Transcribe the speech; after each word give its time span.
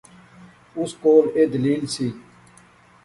اس 0.79 0.91
کول 1.01 1.25
ایہہ 1.35 1.51
دلیل 1.53 1.81
سی 1.93 2.07